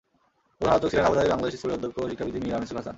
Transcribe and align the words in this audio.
প্রধান 0.57 0.73
আলোচক 0.75 0.89
ছিলেন 0.93 1.05
আবুধাবির 1.09 1.33
বাংলাদেশ 1.33 1.53
স্কুলের 1.59 1.77
অধ্যক্ষ 1.77 1.97
শিক্ষাবিদ 2.11 2.35
মীর 2.45 2.55
আনিসুল 2.57 2.77
হাসান। 2.79 2.89